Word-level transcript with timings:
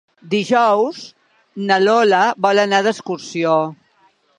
Dijous 0.29 1.01
na 1.67 1.79
Lola 1.85 2.25
vol 2.47 2.67
anar 2.67 2.85
d'excursió. 2.89 3.59